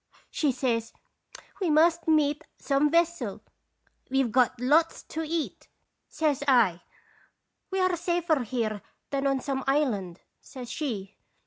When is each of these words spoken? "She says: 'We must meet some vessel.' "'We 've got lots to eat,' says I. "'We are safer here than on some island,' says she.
"She 0.31 0.51
says: 0.51 0.93
'We 1.61 1.69
must 1.69 2.07
meet 2.07 2.43
some 2.57 2.89
vessel.' 2.89 3.43
"'We 4.09 4.23
've 4.23 4.31
got 4.31 4.59
lots 4.59 5.03
to 5.03 5.21
eat,' 5.21 5.67
says 6.07 6.41
I. 6.47 6.81
"'We 7.69 7.79
are 7.81 7.95
safer 7.95 8.41
here 8.41 8.81
than 9.11 9.27
on 9.27 9.41
some 9.41 9.63
island,' 9.67 10.21
says 10.39 10.71
she. 10.71 11.17